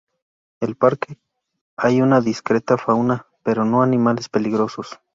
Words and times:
En 0.61 0.69
el 0.69 0.75
parque 0.77 1.19
hay 1.77 2.01
una 2.01 2.21
discreta 2.21 2.75
fauna, 2.79 3.27
pero 3.43 3.65
no 3.65 3.83
animales 3.83 4.29
peligrosos. 4.29 4.99